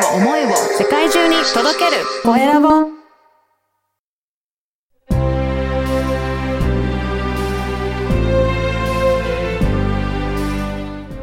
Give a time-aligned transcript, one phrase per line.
[0.00, 0.48] を思いを
[0.78, 3.00] 世界中に届けるコエラボ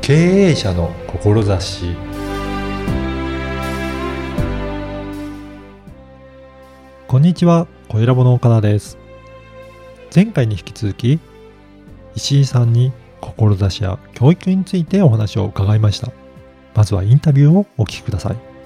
[0.01, 1.95] 経営者の志
[7.07, 8.97] こんにちは、小ラボの岡田です。
[10.13, 11.19] 前回に引き続き、
[12.15, 16.11] 石井さんに志や教育についてお話を伺いました。
[16.75, 18.56] まずはインタビューをお聞きください。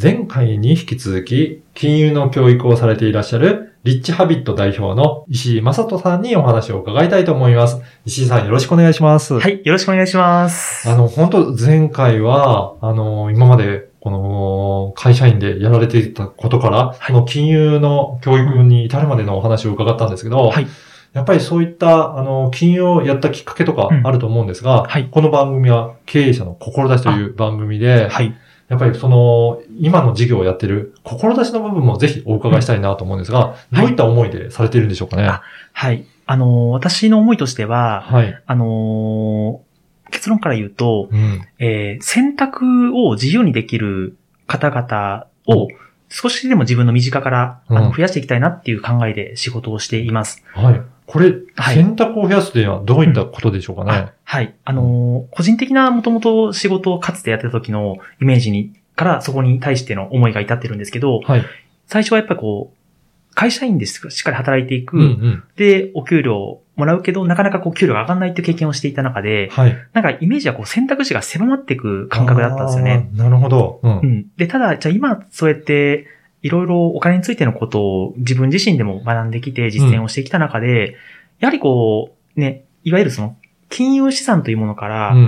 [0.00, 7.82] 前回に引き続き、金融の教育をされていらっしゃる、リッチハビット代表の石井正人さんにお話を伺いたいと思います。
[8.04, 9.34] 石井さんよろしくお願いします。
[9.34, 10.88] はい、よろしくお願いします。
[10.88, 20.68] あの、本当前回は、あの、今まで、この、会社員でやられていたことから、はいこの金融の教育に至るまでのお話を伺ったんですけど、はい、
[21.12, 28.32] やっぱりそういった、あの、金融をやったきっかけとかうんあると思うんですが、はいこの番組は経営者の志という番組で、はい、
[28.68, 35.24] やっぱりその、今の事業をやってる志の部分もぜひお伺いしたいなと思うんですが、うんどういった思いでされているんでしょうかね？
[35.24, 36.04] あはい。
[36.26, 38.42] あのー、私の思いとしては、はい。
[38.46, 41.46] あのー、結論から言うと、うん。
[41.58, 44.16] えー選択を自由にできる
[44.46, 45.68] 方々を
[46.10, 50.44] 少しでも自分の身近から、あうんの増やしていきたいなっていう考えで仕事をしています。
[50.54, 50.82] はい。
[51.08, 53.90] これ、はい選択を増やすというのはどういったことでしょうかね？
[53.92, 54.54] あはい。
[54.64, 61.42] あのー個人的なもともと仕事をかつてやってた時のイメージに、からそこに対しての思いが至ってるんですけど、はい。
[61.86, 64.98] 最初はやっぱりこう、会社員ですしっかり働いていく。
[64.98, 65.42] うんうん。
[65.56, 69.76] で、お給料もらうけど、なかなかこう給料が上がらないっていう経験をしていた中で、はい。
[69.94, 73.08] なんかイメージはこう選択肢が狭まっていく感覚だったんですよね。
[73.14, 73.80] なるほど。
[73.82, 73.98] うん。
[74.00, 74.26] うん。
[74.36, 76.06] で、ただ、じゃあ今、そうやって、
[76.42, 80.96] いろいろお金についてのことを自分自身でも学んできて実践をしてきた中で、
[81.40, 83.36] やはりこう、ね、いわゆるその、
[83.68, 85.18] 金融資産というものから、う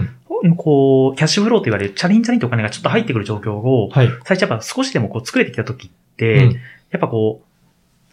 [0.48, 0.56] ん。
[0.56, 4.08] こう、キャッシュフローと言われるチャリンチャリンとお金がちょっと入ってくる状況を、はい。
[4.24, 6.56] 最初やっぱ少しでもこう作れてきた時って、うん
[6.90, 7.42] やっぱこ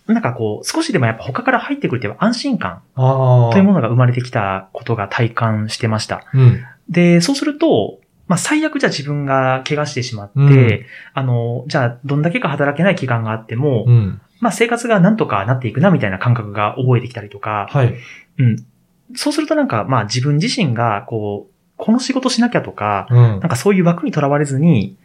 [0.08, 2.82] う、なんかこう、少しでもやっぱ他から入ってくるっていう安心感。
[2.96, 6.26] というものが生まれてきたことが体感してました。
[6.34, 6.64] うん。
[6.90, 14.22] で、そうすると、まあ、最悪じゃあ自分が怪我してしまって、うんあの、じゃあどんだけか働けない期間があっても、うん。
[14.40, 17.96] まあ、生活がなんとかなっていくなみたいな感覚が覚えてきたりとか、はい。
[18.38, 18.66] うん。
[19.16, 23.40] そうするとなんか、まあ自分自身が、こう、この仕事しなきゃとか、うんなん。
[23.42, 24.98] かそういう枠にとらわれずに、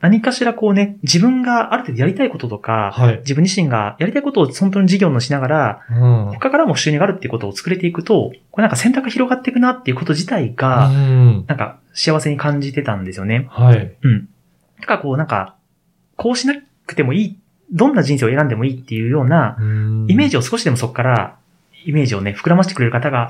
[0.00, 3.18] 何かしらこうね、自分がある程度やりたいこととか、はい。
[3.18, 6.32] 自分自身がやりたいことを本当に事業のしながら、うん。
[6.34, 11.44] 他からも収入があるっていうことを作れていくと、これなんか選択が広がっていくなっていうこと自体が、うん。
[11.48, 13.48] なんか幸せに感じてたんですよね。
[13.50, 13.96] はい。
[14.02, 14.28] うん。
[14.80, 15.56] だからこうなんか、
[16.16, 16.54] こうしな
[16.86, 17.38] くてもいい、
[17.72, 19.56] どんな人生を選んでもいいっていうような
[20.08, 21.36] イメージを少しでもそこから、
[21.84, 23.28] イメージをね、膨らましてくれる方が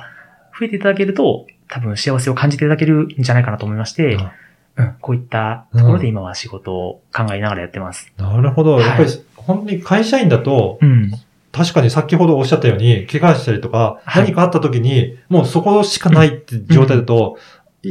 [0.58, 4.32] 増えていただけると、多分幸せを感じていただけるんじゃないかなと思いまして、あ
[4.78, 8.12] うん、こういったところで今は仕事を考えながらやってます。
[8.16, 8.74] なるほど。
[8.74, 11.10] はいやっぱり、本当に会社員だと、うん。
[11.50, 17.40] 確かに先ほどおっしゃったように、怪我したりとか、はい何かあった時に、もうそこしかないって状態だと、い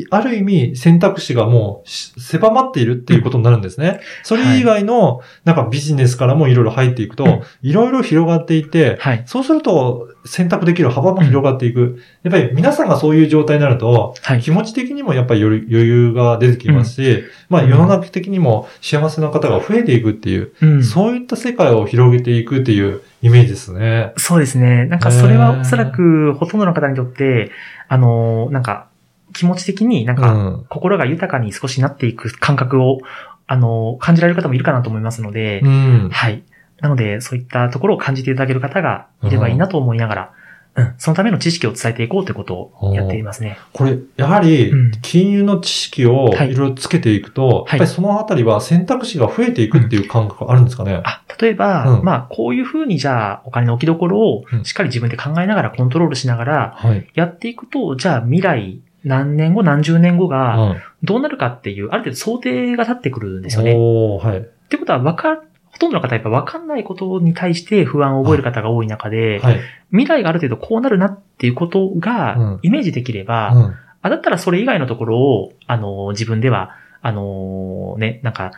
[0.09, 4.01] ある意味選択肢がもうし狭まっているっていうことになるんですね。
[4.23, 9.23] それ以外の、なんかビジネスからもいろいろ入っていくうんと、いろいろ広がっていて、はい。
[9.25, 11.99] そうすると選択できる幅も広がっていく。
[12.23, 14.41] やっぱり皆さんがそういう状態になると、はい。
[14.41, 20.83] 気持ち的にもやっぱり余裕が出てきますし、まあうん世の中的にも幸せな方が増えていくっていう、うん。
[20.83, 24.11] そういった世界を広げていくっていうイメージですね。
[24.17, 24.85] そうですね。
[24.85, 27.51] なんかそれはおそらくほとんどの方にとって、
[27.87, 28.89] あのー、なんか
[29.33, 30.65] 気持ち的になんかうん。
[30.69, 32.99] 心が豊かに少しなっていく感覚を、
[33.47, 36.09] あのー、感じられる方もいるかなと思いますので、うん。
[36.11, 36.43] はい。
[36.81, 40.31] なので、そういったところを感じていただける方がいればいいなと思いながら、
[40.77, 43.57] うん、そのための知識を伝えていこうということをやっていますね。
[43.73, 51.01] これ、やはりうん、金融の知識をはいいろいろつけていくと、はいやっぱりそのあたりは選択肢が増えていくっていう感覚あるんですかね。
[51.03, 57.07] あ、例えば、うんまあ、こういうふうにじゃあ、お金の置きどころをうんしっかり自分で考えながら、コントロールしながら、はい。
[57.15, 63.75] やっていくと、じゃあ未来、何年後、何十年後が、うんどうなるかっていう、ある程度想定が立ってくるんですよね。
[63.75, 64.39] はい。
[64.39, 69.59] ってことは、わか、ほとんどの方はやっぱ分かんないことに対して不安を覚える方が多い中で、はい。
[69.91, 78.51] 未来がある程度こうなるなっていうことうんがイメージできれば、うんあ、だったらそれ以外のところを、あの、自分では、あの、ね、なんか、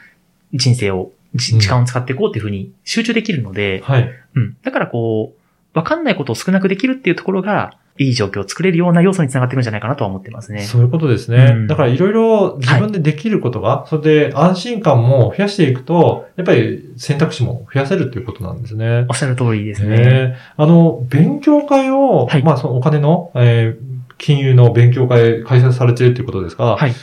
[0.54, 4.10] 人生を、時間を使っていこうっていうふうに集中できるので、はい。
[4.36, 4.58] うん。
[4.64, 10.62] だからこう、わかんないことを少なくできるっていうところが、いい状況を作れるような要素につながっていくんじゃないかなとは思ってますね。
[10.62, 11.52] そういうことですね。
[11.52, 19.06] うんだからいろいろ自分でできることが、それで安心感も増やしていくと、やっぱり選択肢も増やせるということなんですね。
[19.10, 19.98] おっしゃる通りですね。
[19.98, 26.94] ねあの、勉強会を、はいまあそのお金の、えー金融の勉強会開催されてるっていうことですが、はい。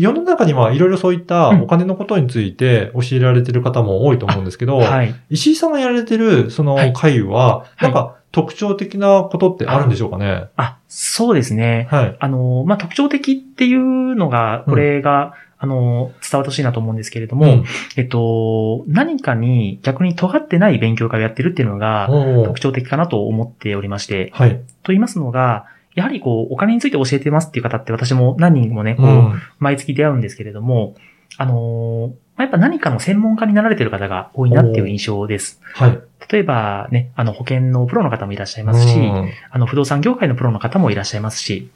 [0.00, 5.14] 世の中にはいろいろそういったうんお金のことについて教えられてる方も多いと思うんですけど、はい。
[5.30, 10.48] 石井さんがやられてるそのはい会は、はいなんか特徴的なことってあるんでしょうかね？
[10.56, 11.86] あ、そうですね。
[11.88, 12.16] はい。
[12.18, 17.64] あの、まあ、特徴的っていうのが、これが、あの、伝わってほしいなと思うんですけれども、うん
[17.96, 22.08] えっと、何かに逆に尖ってない勉強会をやってるっていうのが
[22.44, 24.56] 特徴的かなと思っておりまして、はい。
[24.82, 29.42] と言いますのが、やはりこう、お金について教えてますっていう方って私も何人もね、こう、うん。
[29.58, 30.96] 毎月出会うんですけれども、
[31.36, 35.60] あのーまあやっぱ何かの専門家になられてる方が多いなっていう印象です。
[35.74, 36.00] はい。
[36.30, 41.70] 例えばね、あの保険のプロの方もいらっしゃいますし、うんあの不動産業界のプロの方もいらっしゃいますし、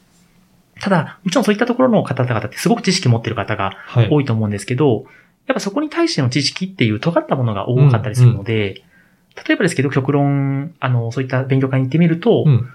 [0.81, 4.09] ただ、もちろんそういったところの方々ってすごく知識持ってる方がはい。
[4.11, 5.05] 多いと思うんですけど、
[5.47, 8.83] やっぱそこに対しての知識っていう尖ったものが多かったりするので、
[9.47, 12.69] 例えばですけど、極論、あの、そういった勉強会に行ってみると、うん。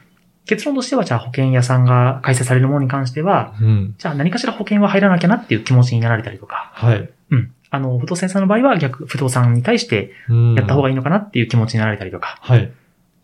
[0.46, 3.94] 結論としては、じゃあ保険屋さんが開催されるものに関しては、うん。
[3.96, 7.10] じゃあ何かしら保険は入らなきゃなっていう気持ちになられたりとか、はい。
[7.30, 7.54] うん。
[7.70, 12.38] あの、不動産屋さんの場合は逆、不動産に対してうんやった方がいいのかなっていう気持ちになられたりとか。
[12.42, 12.70] はい。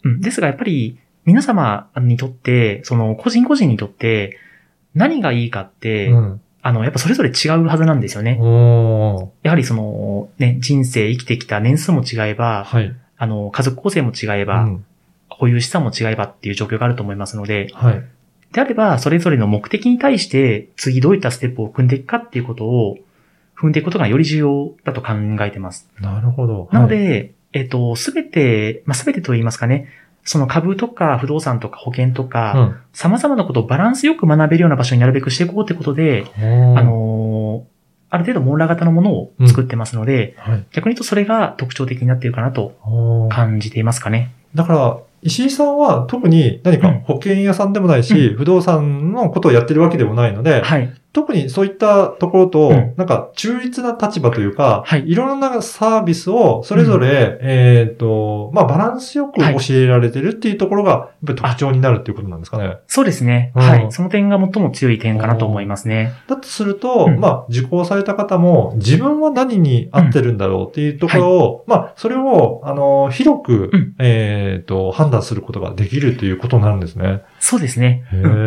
[0.05, 0.21] うん。
[0.21, 4.39] ですがやっぱり、皆様にとって、その、個人個人にとって、
[4.95, 6.41] 何がいいかって、うん。
[6.63, 8.39] あの、やっぱそれぞれ違うはずなんですよね。
[9.43, 12.95] やはりその、ね、人生生きてきた年数も違えば、はい。
[13.17, 14.85] あの、家族構成も違えば、うん
[15.41, 18.05] 保有資産も違えばっていう状況があると思いますので、はい。
[18.53, 22.99] であれば、それぞれの目的に対して、次どういったステップを組んでいくかっていうことを、
[23.57, 25.89] 踏んでいくことがより重要だと考えてます。
[25.99, 26.69] なるほど。
[26.73, 29.89] なので、えっと、すべて、まあ、すべてと言いますかね、
[30.25, 36.79] その株とか不動産とか保険とはい、か、様々なことをバランスよく学べるような場所になるべくしていこうということで、うん。
[36.79, 37.81] あ、のー
[38.13, 40.67] ある程度網羅型のものを作ってますので、はい。
[40.73, 42.77] 逆に言うとそれが特徴的になっているかなと
[43.31, 44.35] 感じていますかね。
[44.55, 51.00] だから、石井さんは特に何かうん保険屋さんでもないし、不動産のことをやってるわけでもないので、はい。
[51.13, 62.79] 特にそういったところと、うんなんか中立な立場というか、はいろんなサービスをそれぞれ、えっ、と、まあバランスよくはい教えられてるっていうところが、やっぱり特徴になるっていうことなんですかね。
[62.87, 63.53] そうですね。
[63.55, 63.93] うんはい。
[63.93, 66.13] その点が最も強い点かなと思いますね。
[66.29, 77.23] だとすると、うんまあ受講された方も自分は何に合ってるんだろうっていうところを、まあそれを、あの、広く、うんえっ、と、判断することができるということになるんですね。
[77.41, 78.05] そうですね。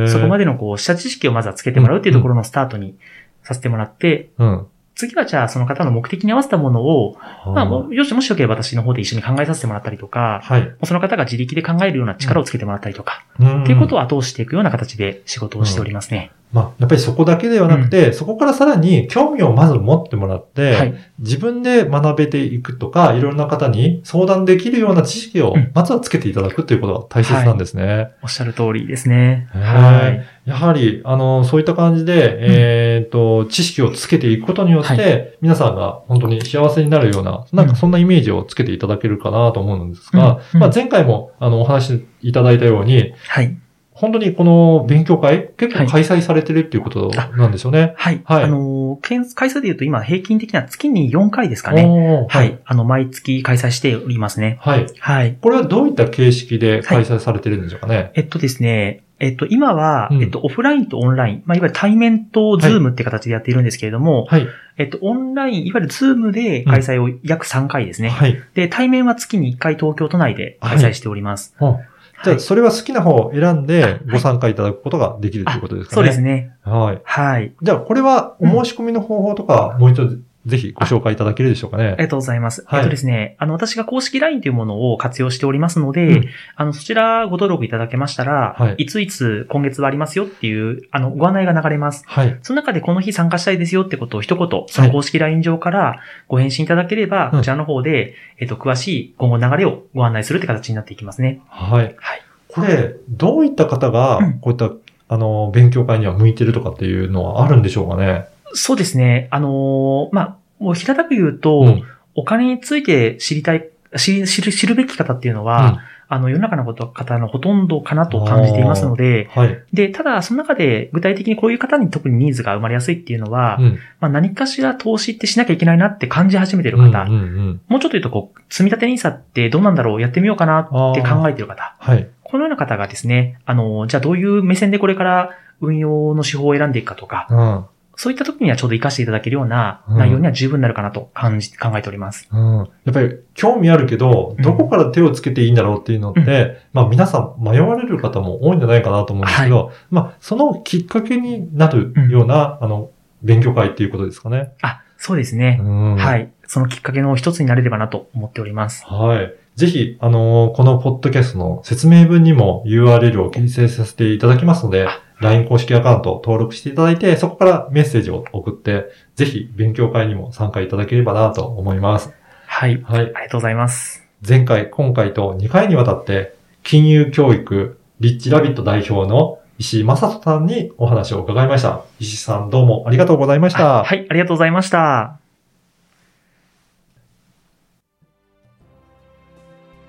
[0.08, 2.96] そこまでのこう、下知識をまずはつけてもらうっていうところのスタートに
[3.42, 4.68] させてもらって、うん。
[4.96, 10.76] 次はじゃあその方の目的に合わせたものを、まあもし、もしよければ私の方で一緒に考えさせてもらったりとか、はい。
[10.84, 16.32] その方が自力で考えるような力をつけてもらったりとか、うんっていうことを後押ししていくような形で仕事をしておりますね。
[16.52, 20.94] まあ、やっぱりそこだけではなくて、そこからさらに興味をまず持ってもらって、はい。
[21.18, 28.12] 自分で学べていくとか、いろんな方に相談できるような知識をうん、まずはつけていただくということが大切なんですね。
[28.22, 29.48] おっしゃる通りですね。
[29.52, 30.26] はいはい。
[30.46, 43.58] やはり、あの、そういった感じで、えっ、と、知識をつけていくことによって、は皆さんが本当に幸せになるような、なんかそんなイメージをつけていただけるかなと思うんですが、うんまあ、前回も、あの、お話しいただいたように、はい。
[43.94, 47.94] 本当にこの勉強会、結構開催されてるっていうことなんですよね。
[47.96, 48.22] はい。
[48.26, 51.86] はいあのー、件回数で言うと今平均的には月に4回ですかね。
[51.86, 52.60] おーはい。。
[52.66, 54.58] あの、毎月開催しておりますね。
[54.62, 54.88] はい。
[55.00, 55.38] はい。
[55.40, 58.12] これはどういった形式で開催されてるんでしょうかね？
[58.16, 64.48] えっとですね、えっと、今は、うんえっと、オフラインとオンライン、まあ、いわゆる対面と Zoom って形でやっているんですけれども、はい。
[64.78, 68.10] えっと、オンライン、いわゆる Zoom で開催を約3回ですね。
[68.10, 68.38] はい。
[68.54, 71.56] で、対面は月に1回東京都内で開催しております。
[71.60, 71.78] あ
[72.26, 75.96] じゃあ、はいそれは好きな方を選んでいご参加いただくことができるということですかね。
[75.96, 76.52] そうですね。
[76.64, 77.02] はい。
[77.04, 77.54] はい。
[77.62, 80.10] じゃあ、これはお申し込みの方法とか、もう一度
[80.46, 81.86] ぜひご紹介いただけるでしょうかね。
[81.86, 82.64] ありがとうございます。
[82.68, 92.04] はいえっとですね、あの、私が公式 LINE というものを活用しておりますので、うんあの、そちらご登録いただけましたら、はいいついつ今月はありますよっていう、あの、ご案内が流れます。
[92.06, 92.38] はい。
[92.42, 101.42] その中でこの日参加したいですよってことを一言、その公式 LINE 上からご返信いただければ、うんこちらの方で、えっと、詳しい今後の流れをご案内するって形になっていきますね。
[101.50, 101.96] はい。
[101.98, 102.22] はい。
[102.48, 104.72] これ、どういった方がうん、こういった、
[105.10, 108.28] あの、勉強会には向いてるとかっていうのはあるんでしょうかね？
[108.54, 109.28] そうですね。
[109.32, 111.84] あのーまあ、もう平たく言うと、うん
[112.16, 119.64] お金について知りたい、知り知る、知るべき方っていうのは、あの、世の中のこと方のほとんどかなと感じていますので、はい。
[119.74, 123.80] で、ただ、その中で具体的にこういう方に特にニーズが生まれやすいっていうのは、うん。
[124.00, 127.62] まあ、何かしら投資ってしなきゃいけないなって感じ始めてる方、うんうんうん。
[127.68, 132.08] もうちょっと言うとこう、積み立て NISA ってどうなんだろうやってみようかなって考えてる方、はい。
[132.22, 135.32] このような方がですね、あの、じゃあどういう目線でこれから
[135.62, 137.66] 運用の手法を選んでいくかとか、うん。
[137.96, 142.28] そういった時にはちょうど活かしていただけるような内容には十分になるかなと感じ、考えております。
[142.32, 142.58] うん。
[142.58, 152.90] やっぱり興味あるけど、どこから手をつけていいんだろうっていうのって、うんまあ皆さん迷われる方も多いんじゃないかなと思うんですけど、まあそのきっかけになるような、あの、
[153.22, 154.54] 勉強会っていうことですかね。
[154.62, 155.60] あ、そうですね。
[155.62, 155.96] うん。。
[155.96, 156.28] はいい。
[156.48, 158.86] そのきっかけの一つになれればなと思っております。
[158.86, 159.34] はい。
[159.56, 172.14] ぜひ、あのーこのポッドキャストの説明文にも URL を掲載させていただきますのであ、LINE 公式アカウントを登録していただいて、そこからメッセージを送って、ぜひ勉強会にも参加いただければなと思います。
[172.46, 172.82] はい。
[172.84, 173.02] はい。
[173.02, 174.04] ありがとうございます。
[174.28, 181.84] 前回、今回と2回にわたって、金融教育リッチラビット代表の石井正人さんにお話を伺いました。
[182.00, 183.80] 石井さんどうもありがとうございました。
[183.80, 184.06] あはい。
[184.10, 185.20] ありがとうございました。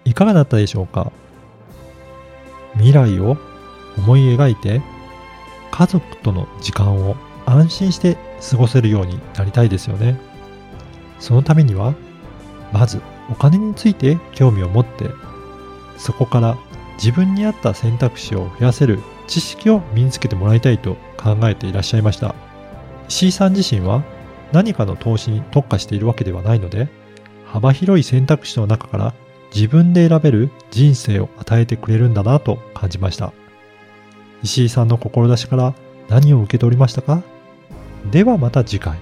[0.04, 1.10] いかがだったでしょうか？
[2.74, 3.36] 未来を
[3.96, 4.82] 思い描いて
[5.74, 7.16] 家族との時間を
[7.46, 8.16] 安心して
[8.48, 10.20] 過ごせるようになりたいですよね。
[11.18, 11.94] そのためには
[12.72, 15.10] まずお金について興味を持って
[15.98, 16.56] そこから
[16.94, 22.36] 自分に合った選択肢を増やせる知識を身につけてもらいたいと考えていらっしゃいました。
[23.08, 24.04] 石井さん自身は
[24.52, 26.88] 何かの投資に特化しているわけではないので
[27.46, 29.12] 幅広い選択肢の中から
[29.52, 33.32] 自分で選べる人生を与えてくれるんだなと感じました。
[34.44, 35.74] 石井さんの志から
[36.10, 37.22] 何を受け取りましたか？
[38.10, 38.98] ではまた次回。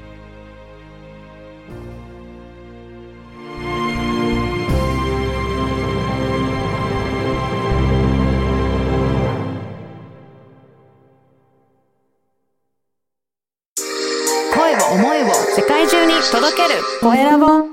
[14.55, 16.81] 声を思いを世界中に届ける。
[17.01, 17.72] コエラボ。